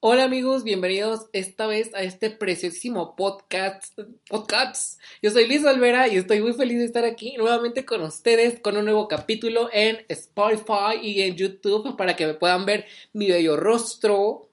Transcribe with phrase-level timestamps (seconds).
[0.00, 3.98] Hola amigos, bienvenidos esta vez a este preciosísimo podcast.
[4.30, 4.96] Podcasts.
[5.22, 8.76] Yo soy Liz Olvera y estoy muy feliz de estar aquí nuevamente con ustedes con
[8.76, 13.56] un nuevo capítulo en Spotify y en YouTube para que me puedan ver mi bello
[13.56, 14.50] rostro.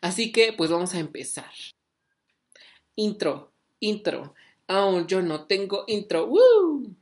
[0.00, 1.52] Así que pues vamos a empezar.
[2.96, 4.34] Intro, intro.
[4.68, 6.26] Aún yo no tengo intro.
[6.28, 6.96] ¡Woo!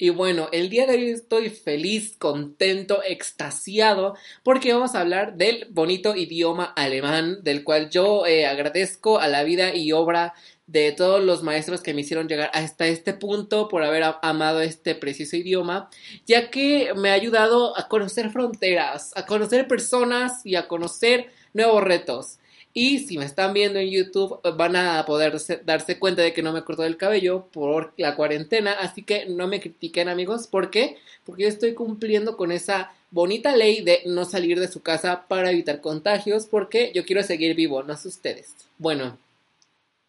[0.00, 5.66] Y bueno, el día de hoy estoy feliz, contento, extasiado, porque vamos a hablar del
[5.68, 10.32] bonito idioma alemán, del cual yo eh, agradezco a la vida y obra
[10.66, 14.94] de todos los maestros que me hicieron llegar hasta este punto por haber amado este
[14.94, 15.90] precioso idioma,
[16.24, 21.84] ya que me ha ayudado a conocer fronteras, a conocer personas y a conocer nuevos
[21.84, 22.39] retos.
[22.72, 26.52] Y si me están viendo en YouTube, van a poder darse cuenta de que no
[26.52, 28.72] me corto el cabello por la cuarentena.
[28.72, 30.46] Así que no me critiquen, amigos.
[30.46, 30.96] ¿Por qué?
[31.24, 35.50] Porque yo estoy cumpliendo con esa bonita ley de no salir de su casa para
[35.50, 36.46] evitar contagios.
[36.46, 38.54] Porque yo quiero seguir vivo, no sé ustedes.
[38.78, 39.18] Bueno,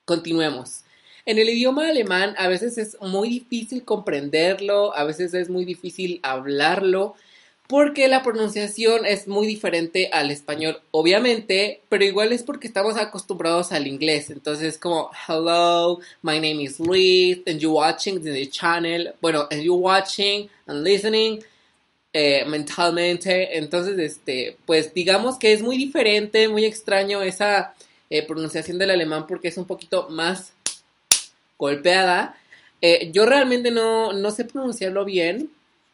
[0.06, 0.84] continuemos.
[1.26, 6.20] En el idioma alemán a veces es muy difícil comprenderlo, a veces es muy difícil
[6.24, 7.16] hablarlo
[7.72, 13.72] porque la pronunciación es muy diferente al español, obviamente, pero igual es porque estamos acostumbrados
[13.72, 14.30] al inglés.
[14.30, 19.14] Entonces, como, hello, my name is Luis, and you're watching the channel.
[19.22, 21.42] Bueno, and you're watching and listening
[22.12, 23.58] eh, mentalmente.
[23.58, 27.74] Entonces, este, pues digamos que es muy diferente, muy extraño esa
[28.10, 30.52] eh, pronunciación del alemán porque es un poquito más
[31.58, 32.36] golpeada.
[32.82, 35.50] Eh, yo realmente no, no sé pronunciarlo bien,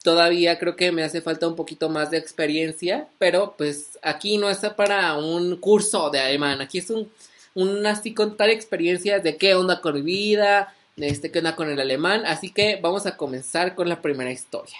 [0.07, 4.49] Todavía creo que me hace falta un poquito más de experiencia, pero pues aquí no
[4.49, 7.11] es para un curso de alemán, aquí es un,
[7.55, 11.69] un así contar experiencias de qué onda con mi vida, de este, qué onda con
[11.69, 14.77] el alemán, así que vamos a comenzar con la primera historia.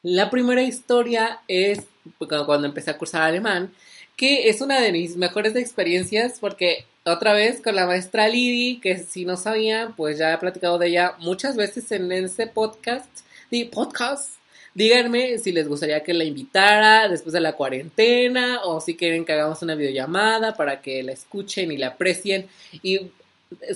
[0.00, 1.82] La primera historia es
[2.16, 3.74] cuando empecé a cursar alemán,
[4.16, 8.98] que es una de mis mejores experiencias porque otra vez con la maestra Lidi, que
[8.98, 13.08] si no sabía, pues ya he platicado de ella muchas veces en ese podcast,
[13.50, 14.30] de podcast.
[14.72, 19.32] Díganme si les gustaría que la invitara después de la cuarentena o si quieren que
[19.34, 22.48] hagamos una videollamada para que la escuchen y la aprecien
[22.82, 23.10] y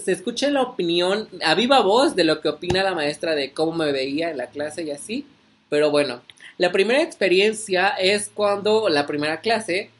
[0.02, 3.72] se escuche la opinión a viva voz de lo que opina la maestra de cómo
[3.72, 5.26] me veía en la clase y así.
[5.68, 6.22] Pero bueno,
[6.56, 9.90] la primera experiencia es cuando la primera clase,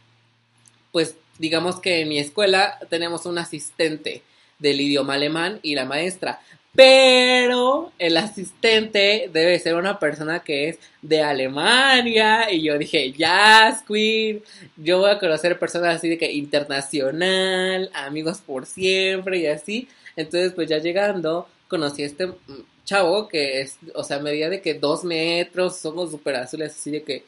[0.91, 4.23] pues digamos que en mi escuela tenemos un asistente
[4.59, 6.41] del idioma alemán y la maestra.
[6.75, 12.53] Pero el asistente debe ser una persona que es de Alemania.
[12.53, 14.43] Y yo dije, ya, Queen.
[14.77, 19.89] Yo voy a conocer personas así de que internacional, amigos por siempre y así.
[20.15, 22.29] Entonces, pues ya llegando, conocí a este
[22.85, 27.03] chavo que es, o sea, medía de que dos metros, somos súper azules, así de
[27.03, 27.25] que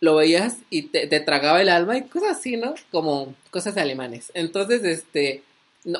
[0.00, 2.74] lo veías y te, tragaba el alma y cosas así, ¿no?
[2.90, 4.30] Como cosas alemanes.
[4.34, 5.42] Entonces, este,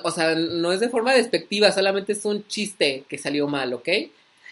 [0.03, 3.89] o sea, no es de forma despectiva, solamente es un chiste que salió mal, ¿ok?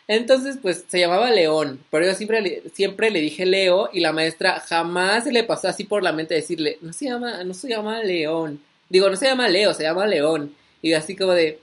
[0.08, 4.60] Entonces, pues se llamaba León, pero yo siempre siempre le dije Leo y la maestra
[4.60, 8.02] jamás se le pasó así por la mente decirle, no se llama, no se llama
[8.02, 8.60] León.
[8.88, 10.54] Digo, no se llama Leo, se llama León.
[10.80, 11.58] Y así como de,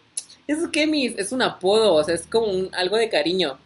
[0.47, 3.57] es que mis, es un apodo, o sea, es como un, algo de cariño.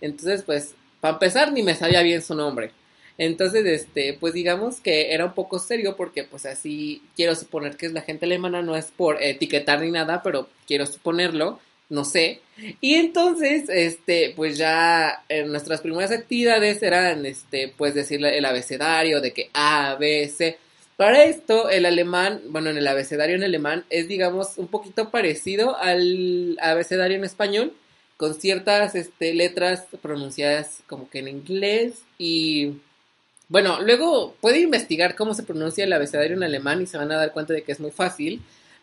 [0.00, 2.72] Entonces, pues, para empezar, ni me sabía bien su nombre.
[3.16, 7.86] Entonces, este, pues digamos que era un poco serio porque pues así quiero suponer que
[7.86, 12.40] es la gente alemana, no es por etiquetar ni nada, pero quiero suponerlo, no sé.
[12.80, 19.20] Y entonces, este, pues ya en nuestras primeras actividades eran, este, pues decir el abecedario
[19.20, 20.58] de que A, B, C.
[20.96, 25.76] Para esto, el alemán, bueno, en el abecedario en alemán es, digamos, un poquito parecido
[25.76, 27.74] al abecedario en español,
[28.16, 32.74] con ciertas este, letras pronunciadas como que en inglés y
[33.54, 37.16] bueno, luego puede investigar cómo se pronuncia el abecedario en alemán y se van a
[37.18, 38.42] dar cuenta de que es muy fácil.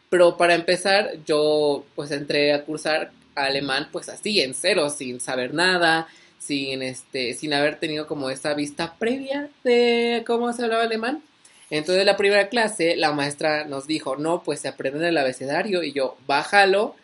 [0.09, 5.53] Pero para empezar, yo pues entré a cursar alemán pues así, en cero, sin saber
[5.53, 6.07] nada,
[6.39, 11.21] sin este, sin haber tenido como esa vista previa de cómo se hablaba alemán.
[11.69, 15.91] Entonces la primera clase la maestra nos dijo, no, pues se aprende el abecedario y
[15.91, 16.95] yo, bájalo.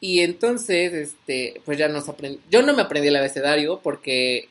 [0.00, 4.48] Y entonces, este, pues ya nos aprendí, yo no me aprendí el abecedario porque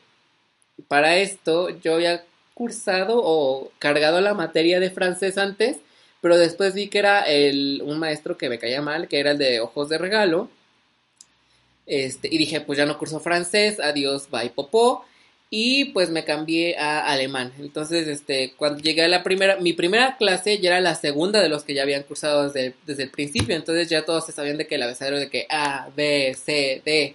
[0.86, 2.24] para esto yo ya
[2.58, 5.76] cursado o cargado la materia de francés antes,
[6.20, 9.38] pero después vi que era el, un maestro que me caía mal, que era el
[9.38, 10.50] de ojos de regalo.
[11.86, 15.04] Este, y dije, pues ya no curso francés, adiós, bye, popó.
[15.50, 17.52] Y pues me cambié a alemán.
[17.58, 21.48] Entonces, este, cuando llegué a la primera, mi primera clase ya era la segunda de
[21.48, 23.54] los que ya habían cursado desde, desde el principio.
[23.54, 27.14] Entonces ya todos se sabían de que el abecedario de que A, B, C, D.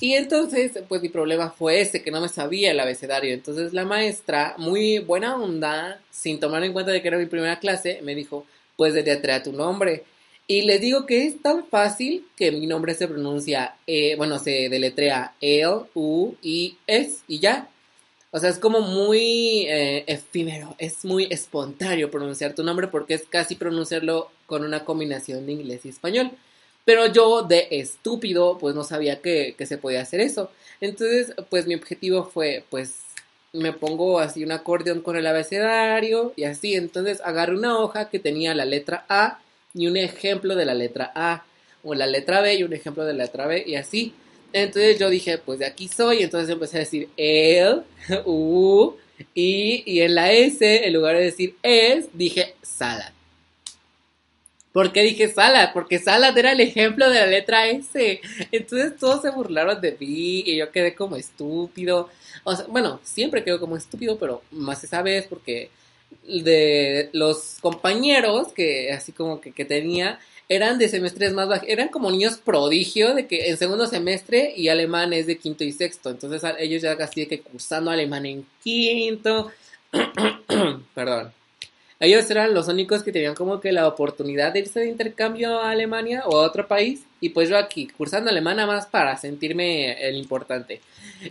[0.00, 3.34] Y entonces, pues mi problema fue ese, que no me sabía el abecedario.
[3.34, 7.58] Entonces la maestra, muy buena onda, sin tomar en cuenta de que era mi primera
[7.58, 8.46] clase, me dijo,
[8.76, 10.04] pues deletrea tu nombre.
[10.46, 14.70] Y les digo que es tan fácil que mi nombre se pronuncia, eh, bueno, se
[14.70, 17.68] deletrea L, U, I, S y ya.
[18.30, 23.24] O sea, es como muy eh, efímero, es muy espontáneo pronunciar tu nombre porque es
[23.28, 26.30] casi pronunciarlo con una combinación de inglés y español.
[26.88, 30.50] Pero yo de estúpido, pues no sabía que, que se podía hacer eso.
[30.80, 32.94] Entonces, pues mi objetivo fue, pues
[33.52, 36.76] me pongo así un acordeón con el abecedario y así.
[36.76, 39.38] Entonces agarré una hoja que tenía la letra A
[39.74, 41.44] y un ejemplo de la letra A,
[41.84, 44.14] o la letra B y un ejemplo de la letra B, y así.
[44.54, 47.82] Entonces yo dije, pues de aquí soy, entonces empecé a decir el,
[48.24, 48.94] u,
[49.34, 53.12] y, y en la S, en lugar de decir es, dije salad.
[54.72, 55.70] ¿Por qué dije salad?
[55.72, 58.20] Porque salad era el ejemplo de la letra S.
[58.52, 62.10] Entonces todos se burlaron de mí y yo quedé como estúpido.
[62.44, 65.70] O sea, bueno, siempre quedo como estúpido, pero más esa vez porque
[66.26, 70.18] de los compañeros que así como que, que tenía
[70.48, 74.68] eran de semestres más bajos, eran como niños prodigio de que en segundo semestre y
[74.68, 78.46] alemán es de quinto y sexto, entonces ellos ya casi de que cursando alemán en
[78.62, 79.50] quinto,
[80.94, 81.32] perdón,
[82.00, 85.70] ellos eran los únicos que tenían como que la oportunidad de irse de intercambio a
[85.70, 87.02] Alemania o a otro país.
[87.20, 90.80] Y pues yo aquí, cursando alemán nada más para sentirme el importante.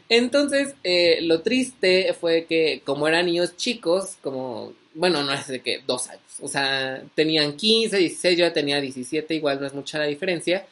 [0.10, 5.62] Entonces, eh, lo triste fue que como eran niños chicos, como, bueno, no es de
[5.62, 6.24] que dos años.
[6.42, 10.66] O sea, tenían 15, 16, yo ya tenía 17, igual no es mucha la diferencia.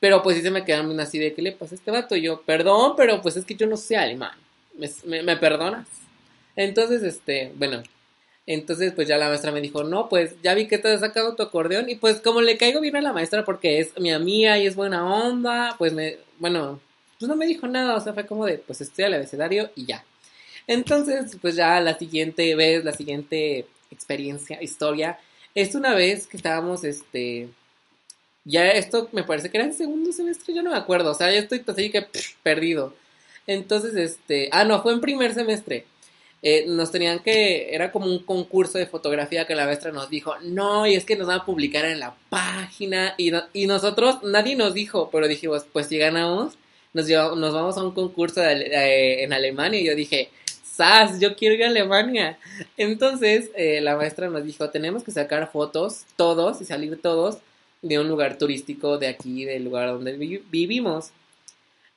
[0.00, 2.14] Pero pues sí se me quedaron así de, ¿qué le pasa a este vato?
[2.14, 4.36] Y yo, perdón, pero pues es que yo no sé alemán.
[5.06, 5.88] ¿Me, me perdonas?
[6.56, 7.82] Entonces, este, bueno,
[8.52, 11.36] entonces, pues ya la maestra me dijo, no, pues ya vi que te has sacado
[11.36, 11.88] tu acordeón.
[11.88, 14.74] Y pues como le caigo bien a la maestra porque es mi amiga y es
[14.74, 16.80] buena onda, pues me, bueno,
[17.20, 17.94] pues no me dijo nada.
[17.94, 20.04] O sea, fue como de, pues estoy al abecedario y ya.
[20.66, 25.20] Entonces, pues ya la siguiente vez, la siguiente experiencia, historia,
[25.54, 27.50] es una vez que estábamos, este,
[28.44, 31.12] ya esto me parece que era en segundo semestre, yo no me acuerdo.
[31.12, 32.04] O sea, ya estoy así que
[32.42, 32.94] perdido.
[33.46, 35.86] Entonces, este, ah, no, fue en primer semestre.
[36.42, 40.34] Eh, nos tenían que, era como un concurso de fotografía que la maestra nos dijo,
[40.42, 44.56] no, y es que nos van a publicar en la página, y, y nosotros, nadie
[44.56, 46.54] nos dijo, pero dijimos, pues si ganamos,
[46.94, 50.30] nos, nos vamos a un concurso eh, en Alemania, y yo dije,
[50.80, 51.20] ¡Sas!
[51.20, 52.38] Yo quiero ir a Alemania.
[52.78, 57.36] Entonces, eh, la maestra nos dijo, tenemos que sacar fotos, todos, y salir todos,
[57.82, 60.12] de un lugar turístico de aquí, del lugar donde
[60.50, 61.10] vivimos.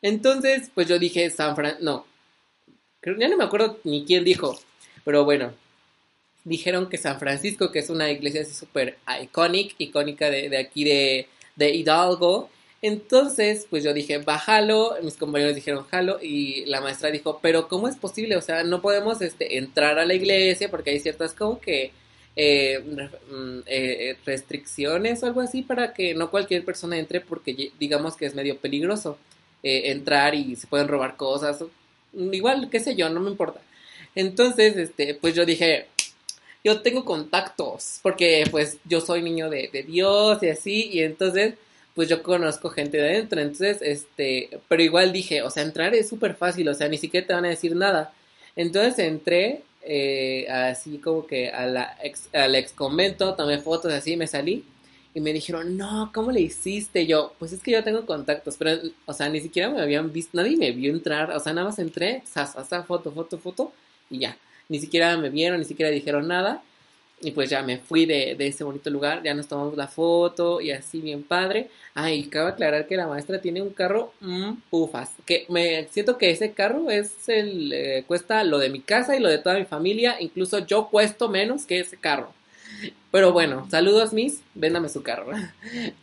[0.02, 2.06] Entonces, pues yo dije, San Fran, no,
[3.06, 4.58] ya no me acuerdo ni quién dijo,
[5.04, 5.54] pero bueno,
[6.44, 11.28] dijeron que San Francisco, que es una iglesia súper icónica, icónica de, aquí de,
[11.58, 12.50] Hidalgo,
[12.82, 17.88] entonces, pues yo dije, bájalo, mis compañeros dijeron, jalo, y la maestra dijo, pero ¿cómo
[17.88, 18.36] es posible?
[18.36, 21.92] O sea, no podemos este, entrar a la iglesia porque hay ciertas como que
[22.36, 22.80] eh,
[23.30, 28.26] mm, eh, restricciones o algo así para que no cualquier persona entre porque digamos que
[28.26, 29.20] es medio peligroso
[29.62, 31.64] eh, entrar y se pueden robar cosas
[32.14, 33.62] igual, qué sé yo, no me importa.
[34.16, 35.88] Entonces, este, pues yo dije,
[36.64, 41.56] yo tengo contactos, porque pues yo soy niño de, Dios y así, y entonces,
[41.96, 46.10] pues yo conozco gente de adentro, entonces, este, pero igual dije, o sea, entrar es
[46.10, 48.14] súper fácil, o sea, ni siquiera te van a decir nada.
[48.56, 54.16] Entonces entré, eh, así como que a la ex, al ex convento, tomé fotos así,
[54.16, 54.64] me salí,
[55.14, 57.06] y me dijeron, no, ¿cómo le hiciste?
[57.06, 60.38] yo, pues es que yo tengo contactos, pero, o sea, ni siquiera me habían visto,
[60.38, 62.48] nadie me vio entrar, o sea, nada más entré, sa,
[62.84, 63.72] foto, foto, foto,
[64.10, 64.38] y ya.
[64.70, 66.64] Ni siquiera me vieron, ni siquiera dijeron nada.
[67.22, 70.72] Y pues ya me fui de, ese bonito lugar, ya nos tomamos la foto y
[70.72, 71.70] así bien padre.
[71.94, 75.12] Ay, cabe aclarar que la maestra tiene un carro mmm, pufas.
[75.26, 79.22] Que me siento que ese carro es el eh, cuesta lo de mi casa y
[79.22, 80.18] lo de toda mi familia.
[80.20, 82.34] Incluso yo cuesto menos que ese carro.
[83.12, 85.28] Pero bueno, saludos Miss, véndame su carro.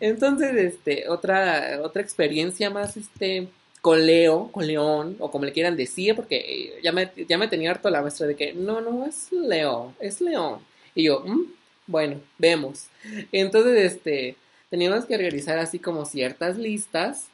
[0.00, 3.48] Entonces, este, otra, otra experiencia más, este,
[3.80, 7.70] con Leo, con León, o como le quieran decir, porque ya me, ya me tenía
[7.70, 10.60] harto la maestra de que, no, no, es Leo, es León.
[10.94, 11.44] Y yo, mm,
[11.86, 12.86] bueno, vemos.
[13.32, 14.36] Entonces, este,
[14.68, 17.26] teníamos que realizar así como ciertas listas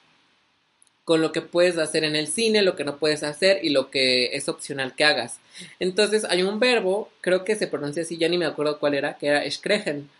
[1.07, 3.93] con lo que puedes hacer en el cine, lo que no puedes hacer y lo
[3.93, 5.39] que es opcional que hagas.
[5.79, 9.17] Entonces hay un verbo, creo que se pronuncia así, ya ni me acuerdo cuál era,
[9.17, 10.11] que era skregen.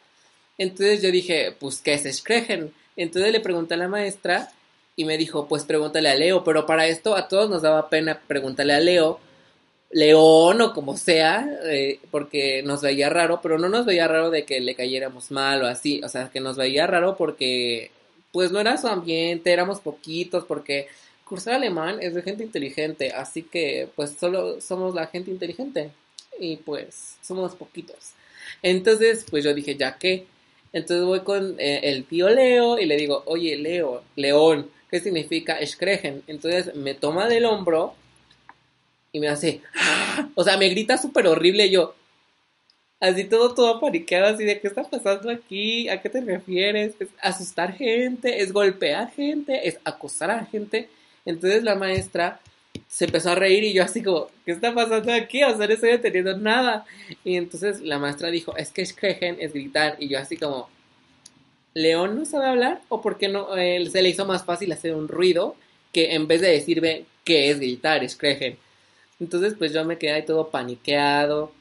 [0.59, 2.73] Entonces yo dije, pues, ¿qué es skregen?
[2.97, 4.53] Entonces le pregunté a la maestra
[4.95, 8.21] y me dijo, pues pregúntale a Leo, pero para esto a todos nos daba pena
[8.25, 9.19] preguntarle a Leo,
[9.91, 14.45] León o como sea, eh, porque nos veía raro, pero no nos veía raro de
[14.45, 17.91] que le cayéramos mal o así, o sea, que nos veía raro porque
[18.37, 20.89] pues no era su ambiente, éramos poquitos, porque
[21.25, 25.91] cursar alemán es de gente inteligente, así que pues solo somos la gente inteligente
[26.39, 28.11] y pues somos poquitos.
[28.61, 30.27] Entonces, pues yo dije, ya que,
[30.75, 35.57] entonces voy con eh, el tío Leo y le digo, oye, Leo, León, ¿qué significa
[35.65, 36.23] Schregen?
[36.27, 37.95] Entonces me toma del hombro
[39.13, 40.29] y me hace, ¡Ah!
[40.35, 41.95] o sea, me grita súper horrible yo,
[42.99, 47.09] Así todo, todo paniqueado, así de qué está pasando aquí, a qué te refieres, es
[47.21, 50.89] asustar gente, es golpear gente, es acosar a gente.
[51.27, 52.41] Entonces la maestra
[52.89, 55.43] se empezó a reír y yo así como, ¿qué está pasando aquí?
[55.45, 56.87] O sea, no estoy entendiendo nada.
[57.23, 59.97] Y entonces la maestra dijo, es que Skregen es gritar.
[59.99, 60.71] Y yo así como,
[61.75, 62.81] ¿León no sabe hablar?
[62.89, 65.57] ¿O por qué no eh, se le hizo más fácil hacer un ruido
[65.93, 68.57] que en vez de decirme qué es gritar, Skregen?
[69.21, 71.53] Entonces pues yo me quedé ahí todo paniqueado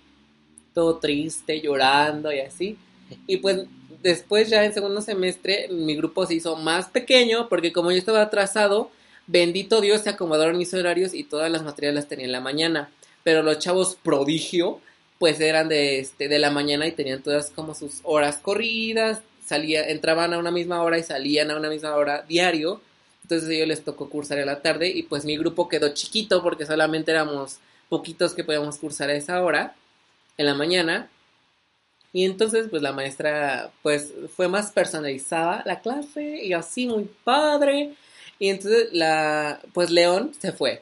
[0.75, 2.77] todo triste, llorando y así.
[3.25, 3.65] Y pues
[4.03, 8.21] después ya en segundo semestre mi grupo se hizo más pequeño porque como yo estaba
[8.21, 8.91] atrasado,
[9.25, 12.91] bendito Dios se acomodaron mis horarios y todas las materias las tenía en la mañana.
[13.23, 14.79] Pero los chavos prodigio
[15.17, 19.89] pues eran de, este, de la mañana y tenían todas como sus horas corridas, salía,
[19.89, 22.81] entraban a una misma hora y salían a una misma hora diario.
[23.23, 26.43] Entonces a ellos les tocó cursar en la tarde y pues mi grupo quedó chiquito
[26.43, 29.73] porque solamente éramos poquitos que podíamos cursar a esa hora
[30.37, 31.09] en la mañana.
[32.13, 37.93] Y entonces, pues la maestra, pues fue más personalizada la clase y así muy padre.
[38.39, 40.81] Y entonces, la, pues León se fue.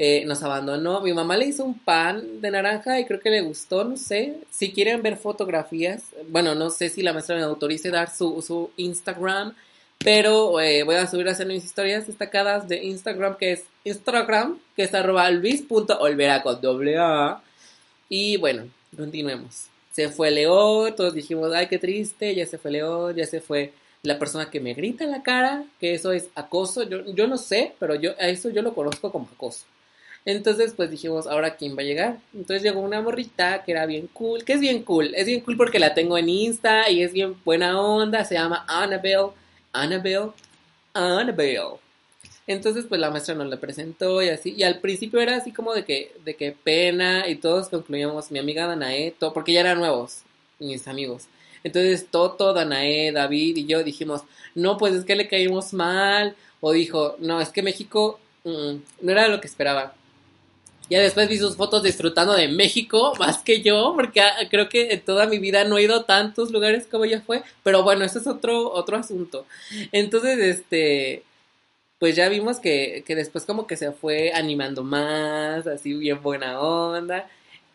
[0.00, 1.00] Eh, nos abandonó.
[1.00, 4.36] Mi mamá le hizo un pan de naranja y creo que le gustó, no sé.
[4.48, 8.70] Si quieren ver fotografías, bueno, no sé si la maestra me autorice dar su, su
[8.76, 9.54] Instagram,
[9.98, 14.60] pero eh, voy a subir a hacer mis historias destacadas de Instagram, que es Instagram,
[14.76, 17.42] que es arroba luis.olvera con doble A.
[18.08, 19.66] Y bueno, continuemos.
[19.92, 23.72] Se fue León, todos dijimos, ay, qué triste, ya se fue León, ya se fue
[24.02, 26.84] la persona que me grita en la cara, que eso es acoso.
[26.84, 29.66] Yo, yo no sé, pero yo a eso yo lo conozco como acoso.
[30.24, 32.18] Entonces, pues dijimos, ahora quién va a llegar.
[32.34, 35.56] Entonces llegó una morrita que era bien cool, que es bien cool, es bien cool
[35.56, 39.30] porque la tengo en Insta y es bien buena onda, se llama Annabelle,
[39.72, 40.32] Annabelle,
[40.92, 41.87] Annabelle.
[42.48, 44.54] Entonces, pues la maestra nos la presentó y así.
[44.56, 48.38] Y al principio era así como de que, de que pena y todos concluíamos, mi
[48.38, 50.22] amiga Danae, todo, porque ya eran nuevos,
[50.58, 51.26] mis amigos.
[51.62, 54.22] Entonces, Toto, Danae, David y yo dijimos,
[54.54, 56.36] no, pues es que le caímos mal.
[56.60, 59.92] O dijo, no, es que México mm, no era lo que esperaba.
[60.88, 64.92] Ya después vi sus fotos disfrutando de México más que yo, porque ah, creo que
[64.92, 67.42] en toda mi vida no he ido a tantos lugares como ella fue.
[67.62, 69.44] Pero bueno, ese es otro, otro asunto.
[69.92, 71.24] Entonces, este,
[71.98, 76.60] pues ya vimos que, que después como que se fue animando más, así bien buena
[76.60, 77.28] onda.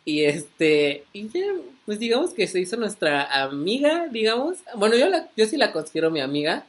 [0.06, 1.42] Y este, y ya,
[1.86, 4.58] pues digamos que se hizo nuestra amiga, digamos.
[4.76, 6.66] Bueno, yo, la, yo sí la considero mi amiga.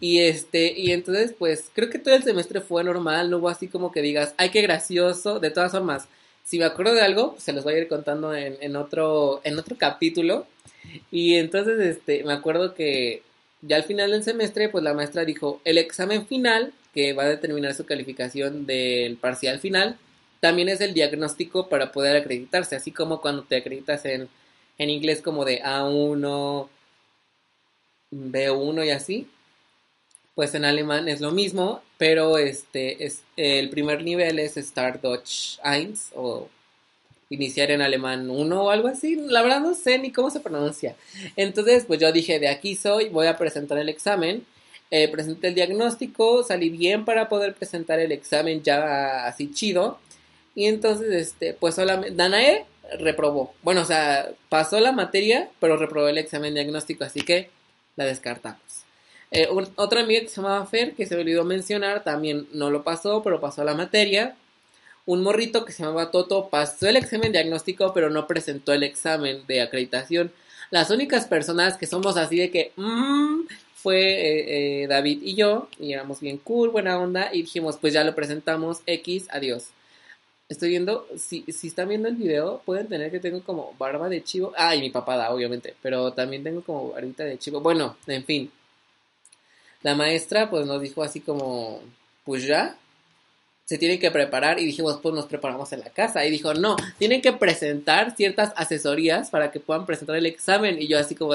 [0.00, 3.68] Y este, y entonces, pues, creo que todo el semestre fue normal, no hubo así
[3.68, 5.38] como que digas, ay, qué gracioso.
[5.40, 6.08] De todas formas,
[6.44, 9.40] si me acuerdo de algo, pues, se los voy a ir contando en, en, otro,
[9.44, 10.46] en otro capítulo.
[11.12, 13.22] Y entonces, este, me acuerdo que
[13.62, 17.28] ya al final del semestre, pues la maestra dijo, el examen final que va a
[17.28, 19.98] determinar su calificación del parcial final,
[20.40, 24.28] también es el diagnóstico para poder acreditarse, así como cuando te acreditas en,
[24.78, 26.68] en inglés como de A1,
[28.10, 29.28] B1 y así,
[30.34, 35.58] pues en alemán es lo mismo, pero este es el primer nivel es Start Deutsch
[35.62, 36.48] 1 o
[37.28, 40.96] iniciar en alemán 1 o algo así, la verdad no sé ni cómo se pronuncia.
[41.36, 44.44] Entonces, pues yo dije, de aquí soy, voy a presentar el examen
[44.90, 49.98] eh, presenté el diagnóstico, salí bien para poder presentar el examen ya así chido.
[50.54, 52.66] Y entonces, este, pues solamente, Danae
[52.98, 53.54] reprobó.
[53.62, 57.50] Bueno, o sea, pasó la materia, pero reprobó el examen diagnóstico, así que
[57.96, 58.60] la descartamos.
[59.30, 62.82] Eh, otra amiga que se llamaba Fer, que se me olvidó mencionar, también no lo
[62.82, 64.34] pasó, pero pasó la materia.
[65.06, 69.46] Un morrito que se llamaba Toto pasó el examen diagnóstico, pero no presentó el examen
[69.46, 70.32] de acreditación.
[70.70, 73.42] Las únicas personas que somos así de que, mmm,
[73.82, 77.94] fue eh, eh, David y yo, y éramos bien cool, buena onda, y dijimos, pues
[77.94, 79.68] ya lo presentamos, X, adiós.
[80.48, 84.22] Estoy viendo, si, si están viendo el video, pueden tener que tengo como barba de
[84.22, 84.52] chivo.
[84.56, 87.60] Ah, y mi papada, obviamente, pero también tengo como barbita de chivo.
[87.60, 88.50] Bueno, en fin.
[89.82, 91.80] La maestra pues nos dijo así como,
[92.24, 92.76] pues ya,
[93.64, 96.26] se tienen que preparar y dijimos, pues nos preparamos en la casa.
[96.26, 100.82] Y dijo, no, tienen que presentar ciertas asesorías para que puedan presentar el examen.
[100.82, 101.34] Y yo así como,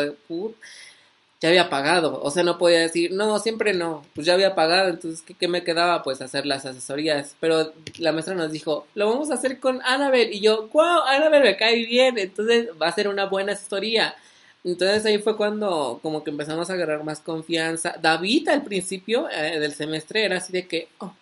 [1.46, 2.20] ya había pagado.
[2.24, 4.90] O sea, no podía decir, no, siempre no, pues ya había pagado.
[4.90, 6.02] Entonces, ¿qué, me quedaba?
[6.02, 7.36] Pues hacer las asesorías.
[7.40, 10.34] Pero la maestra nos dijo, lo vamos a hacer con Annabel.
[10.34, 12.18] Y yo, wow, Annabel me cae bien.
[12.18, 14.16] Entonces va a ser una buena asesoría.
[14.64, 17.96] Entonces ahí fue cuando como que empezamos a agarrar más confianza.
[18.02, 21.14] David al principio eh, del semestre era así de que, oh,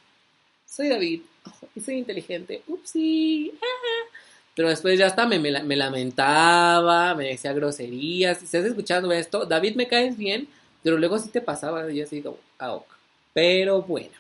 [0.66, 1.22] soy David,
[1.76, 3.52] y soy inteligente, upsí,
[4.56, 9.76] pero después ya hasta me, me, lamentaba, me decía groserías, si estás escuchando esto, David
[9.76, 10.48] me caes bien,
[10.84, 12.86] pero luego sí te pasaba, y yo así como, ah, ok.
[13.34, 14.12] pero bueno.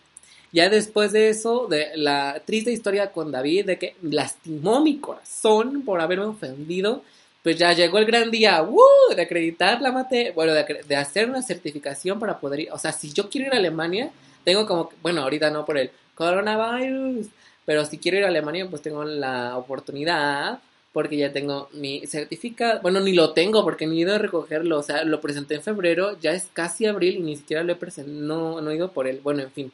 [0.51, 5.81] Ya después de eso, de la triste historia con David, de que lastimó mi corazón
[5.83, 7.03] por haberme ofendido,
[7.41, 9.15] pues ya llegó el gran día, ¡uh!
[9.15, 12.91] de acreditar la materia, bueno, de, de, hacer una certificación para poder ir, o sea,
[12.91, 14.11] si yo quiero ir a Alemania,
[14.43, 17.27] tengo como, bueno, ahorita no por el coronavirus.
[17.65, 20.59] Pero si quiero ir a Alemania, pues tengo la oportunidad
[20.91, 22.81] porque ya tengo mi certificado.
[22.81, 24.79] Bueno, ni lo tengo porque ni he ido a recogerlo.
[24.79, 27.75] O sea, lo presenté en febrero, ya es casi abril y ni siquiera lo he
[27.75, 28.17] presentado.
[28.17, 29.19] No, no he ido por él.
[29.23, 29.71] Bueno, en fin.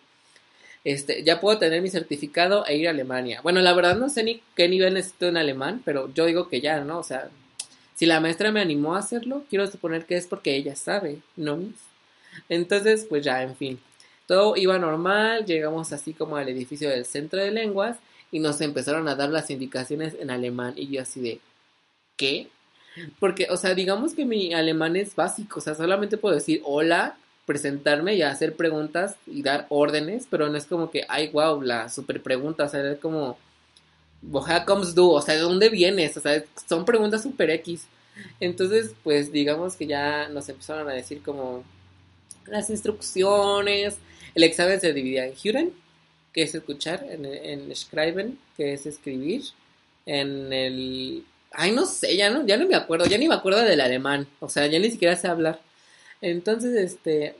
[0.85, 3.41] Este, ya puedo tener mi certificado e ir a Alemania.
[3.41, 6.61] Bueno, la verdad no sé ni qué nivel necesito en alemán, pero yo digo que
[6.61, 6.99] ya, ¿no?
[6.99, 7.29] O sea,
[7.95, 11.59] si la maestra me animó a hacerlo, quiero suponer que es porque ella sabe, ¿no?
[12.47, 13.79] Entonces, pues ya, en fin.
[14.29, 17.97] Todo iba normal, llegamos así como al edificio del centro de lenguas
[18.31, 21.39] y nos empezaron a dar las indicaciones en alemán y yo así de,
[22.15, 22.47] ¿qué?
[23.19, 27.17] Porque, o sea, digamos que mi alemán es básico, o sea, solamente puedo decir hola,
[27.47, 31.89] presentarme y hacer preguntas y dar órdenes, pero no es como que, ay, wow, la
[31.89, 33.35] super pregunta, o sea, es como,
[34.21, 35.09] Woher comes du?
[35.09, 36.15] O sea, ¿de dónde vienes?
[36.17, 37.87] O sea, son preguntas super X.
[38.39, 41.63] Entonces, pues digamos que ya nos empezaron a decir como
[42.45, 43.97] las instrucciones,
[44.39, 45.73] el examen se dividía en Huren,
[46.31, 49.43] que es escuchar, en, en Schreiben, que es escribir,
[50.05, 51.25] en el...
[51.51, 54.27] Ay, no sé, ya no, ya no me acuerdo, ya ni me acuerdo del alemán,
[54.39, 55.59] o sea, ya ni siquiera sé hablar.
[56.21, 57.35] Entonces, este,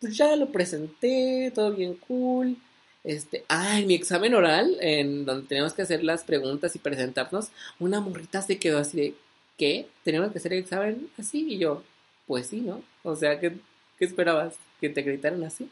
[0.00, 2.56] pues ya lo presenté, todo bien cool.
[3.04, 8.00] Este, ay, mi examen oral, en donde teníamos que hacer las preguntas y presentarnos, una
[8.00, 9.14] morrita se quedó así de,
[9.58, 9.88] ¿qué?
[10.04, 11.46] ¿Tenemos que hacer el examen así?
[11.52, 11.82] Y yo,
[12.26, 12.82] pues sí, ¿no?
[13.02, 13.52] O sea, ¿qué,
[13.98, 14.54] qué esperabas?
[14.80, 15.68] que te gritaran así.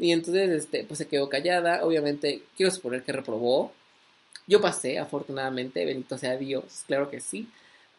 [0.00, 1.84] Y entonces, este, pues se quedó callada.
[1.84, 3.72] Obviamente, quiero suponer que reprobó.
[4.46, 7.48] Yo pasé, afortunadamente, bendito sea Dios, claro que sí.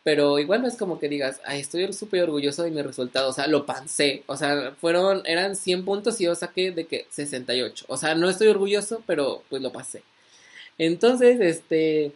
[0.03, 3.29] Pero igual no es como que digas, ay, estoy súper orgulloso de mi resultado.
[3.29, 4.23] O sea, lo pasé.
[4.25, 7.85] O sea, fueron, eran 100 puntos y yo saqué de que 68.
[7.87, 10.01] O sea, no estoy orgulloso, pero pues lo pasé.
[10.79, 12.13] Entonces, este,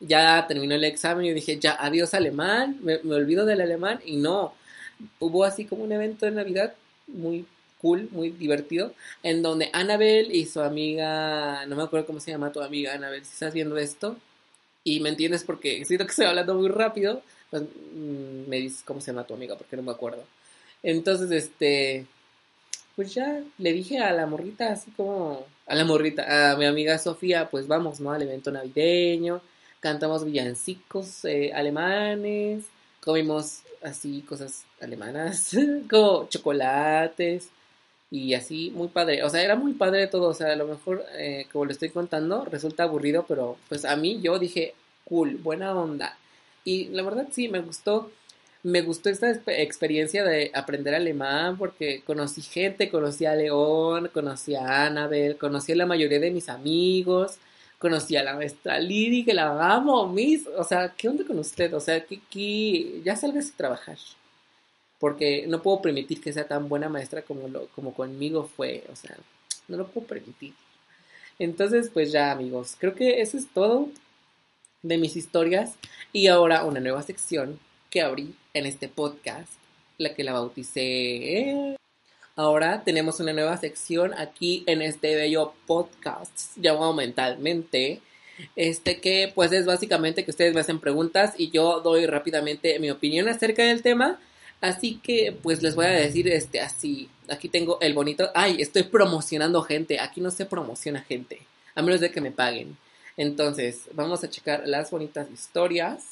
[0.00, 4.00] ya terminó el examen y dije, ya, adiós alemán, me, me olvido del alemán.
[4.06, 4.54] Y no,
[5.18, 6.74] hubo así como un evento de Navidad
[7.08, 7.44] muy
[7.80, 12.52] cool, muy divertido, en donde Annabel y su amiga, no me acuerdo cómo se llama
[12.52, 14.16] tu amiga Annabel, si estás viendo esto
[14.84, 19.00] y me entiendes porque siento que estoy hablando muy rápido, pues mm, me dices cómo
[19.00, 20.24] se llama tu amiga porque no me acuerdo.
[20.82, 22.06] Entonces, este,
[22.96, 26.98] pues ya le dije a la morrita, así como, a la morrita, a mi amiga
[26.98, 28.12] Sofía, pues vamos, ¿no?
[28.12, 29.42] Al evento navideño,
[29.80, 32.64] cantamos villancicos eh, alemanes,
[33.00, 35.50] comimos así cosas alemanas,
[35.90, 37.48] como chocolates
[38.10, 39.22] y así, muy padre.
[39.24, 40.28] O sea, era muy padre todo.
[40.28, 43.96] O sea, a lo mejor, eh, como lo estoy contando, resulta aburrido, pero pues a
[43.96, 46.16] mí yo dije, cool, buena onda.
[46.64, 48.10] Y la verdad sí, me gustó.
[48.62, 54.86] Me gustó esta experiencia de aprender alemán porque conocí gente, conocí a León, conocí a
[54.86, 57.38] Annabel, conocí a la mayoría de mis amigos
[57.80, 60.46] conocí a la maestra Lidi, que la amo, Miss.
[60.56, 61.74] O sea, ¿qué onda con usted?
[61.74, 63.96] O sea, que, ya salgas a trabajar.
[65.00, 68.84] Porque no puedo permitir que sea tan buena maestra como, lo, como conmigo fue.
[68.92, 69.16] O sea,
[69.66, 70.54] no lo puedo permitir.
[71.40, 73.88] Entonces, pues ya, amigos, creo que eso es todo
[74.82, 75.74] de mis historias.
[76.12, 77.58] Y ahora una nueva sección
[77.90, 79.50] que abrí en este podcast,
[79.98, 81.76] la que la bauticé
[82.36, 88.00] Ahora tenemos una nueva sección aquí en este bello podcast llamado Mentalmente.
[88.56, 92.90] Este que pues es básicamente que ustedes me hacen preguntas y yo doy rápidamente mi
[92.90, 94.18] opinión acerca del tema.
[94.60, 97.08] Así que pues les voy a decir este así.
[97.28, 98.30] Aquí tengo el bonito.
[98.34, 100.00] Ay, estoy promocionando gente.
[100.00, 101.40] Aquí no se promociona gente.
[101.74, 102.76] A menos de que me paguen.
[103.16, 106.04] Entonces, vamos a checar las bonitas historias.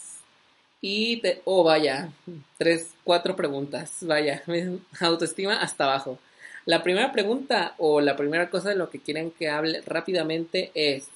[0.81, 2.11] Y, te, oh, vaya,
[2.57, 3.99] tres, cuatro preguntas.
[4.03, 4.43] Vaya,
[5.01, 6.19] autoestima hasta abajo.
[6.65, 11.09] La primera pregunta o la primera cosa de lo que quieren que hable rápidamente es,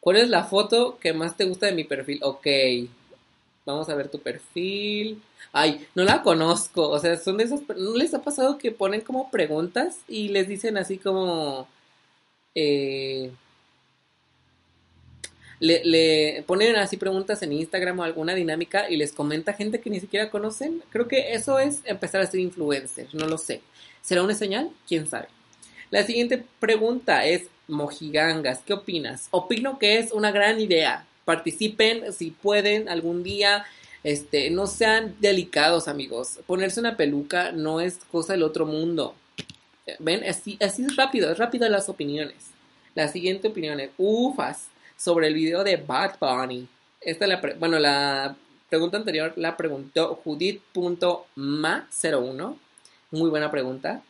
[0.00, 2.18] ¿cuál es la foto que más te gusta de mi perfil?
[2.22, 2.46] Ok,
[3.64, 5.22] Vamos a ver tu perfil.
[5.52, 6.88] Ay, no la conozco.
[6.88, 7.60] O sea, son de esas.
[7.76, 11.68] ¿No les ha pasado que ponen como preguntas y les dicen así como.
[12.54, 13.30] Eh,
[15.60, 19.90] le, le, ponen así preguntas en Instagram o alguna dinámica y les comenta gente que
[19.90, 20.82] ni siquiera conocen.
[20.90, 23.62] Creo que eso es empezar a ser influencer, no lo sé.
[24.00, 24.70] ¿Será una señal?
[24.88, 25.28] ¿Quién sabe?
[25.90, 29.28] La siguiente pregunta es, Mojigangas, ¿qué opinas?
[29.30, 31.06] Opino que es una gran idea.
[31.24, 33.64] Participen si pueden algún día.
[34.04, 36.40] Este, no sean delicados, amigos.
[36.46, 39.14] Ponerse una peluca no es cosa del otro mundo.
[39.98, 40.24] ¿Ven?
[40.24, 42.50] Así, así es rápido, es rápido las opiniones.
[42.94, 46.68] La siguiente opinión es, ufas, sobre el video de Bad Bunny.
[47.00, 48.36] Esta la bueno, la
[48.68, 52.56] pregunta anterior la preguntó Judith.ma01.
[53.10, 54.02] Muy buena pregunta.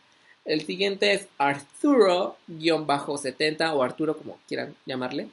[0.44, 5.29] El siguiente es Arturo-70 o Arturo como quieran llamarle.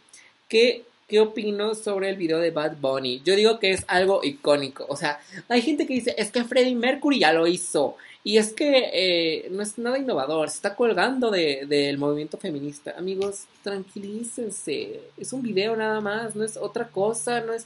[0.48, 3.24] ¿Qué, ¿Qué opino sobre el video de Bad Bunny?
[3.26, 4.86] Yo digo que es algo icónico.
[4.90, 7.96] O sea, hay gente que dice, es que Freddie Mercury ya lo hizo.
[8.24, 12.94] Y es que eh, no es nada innovador, se está colgando del movimiento feminista.
[12.96, 15.00] Amigos, tranquilícense.
[15.18, 17.66] Es un video nada más, no es otra cosa, no es,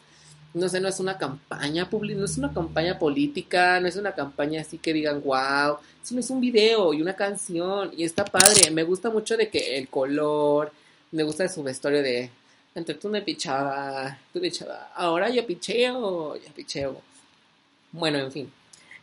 [0.54, 4.14] no sé, no es una campaña pública, no es una campaña política, no es una
[4.14, 8.72] campaña así que digan, wow, sino es un video y una canción y está padre.
[8.72, 10.72] Me gusta mucho de que el color,
[11.12, 12.30] me gusta de su vestuario de,
[12.76, 17.02] entre tú me pichaba, tú pichaba, ahora yo picheo, ya picheo.
[17.92, 18.52] Bueno, en fin.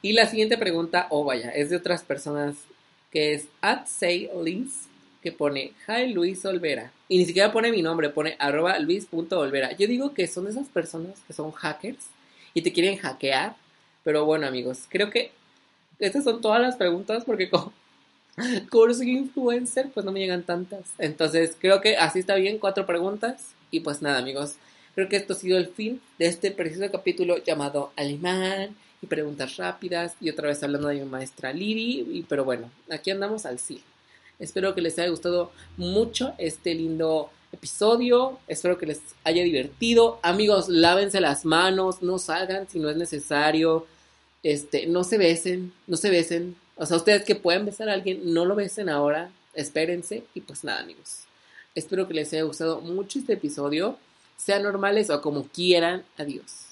[0.02, 2.56] Y la siguiente pregunta, oh vaya, es de otras personas,
[3.10, 3.86] que es at
[4.42, 4.88] Liz,
[5.22, 6.92] que pone Hi Luis Olvera.
[7.08, 9.72] Y ni siquiera pone mi nombre, pone arroba luis.olvera.
[9.76, 12.06] Yo digo que son esas personas que son hackers
[12.54, 13.56] y te quieren hackear.
[14.02, 15.32] Pero bueno, amigos, creo que
[15.98, 17.72] estas son todas las preguntas porque como,
[18.94, 20.86] soy influencer, pues no me llegan tantas.
[20.98, 23.54] Entonces, creo que así está bien, cuatro preguntas.
[23.70, 24.56] Y pues nada, amigos,
[24.94, 29.56] creo que esto ha sido el fin de este preciso capítulo llamado Alemán y preguntas
[29.56, 33.58] rápidas y otra vez hablando de mi maestra Liri, y, pero bueno, aquí andamos al
[33.58, 33.82] sí.
[34.38, 40.18] Espero que les haya gustado mucho este lindo episodio, espero que les haya divertido.
[40.22, 43.86] Amigos, lávense las manos, no salgan si no es necesario.
[44.42, 46.56] Este, no se besen, no se besen.
[46.80, 50.64] O sea, ustedes que pueden besar a alguien, no lo besen ahora, espérense y pues
[50.64, 51.24] nada, amigos.
[51.74, 53.98] Espero que les haya gustado mucho este episodio.
[54.38, 56.06] Sean normales o como quieran.
[56.16, 56.68] Adiós.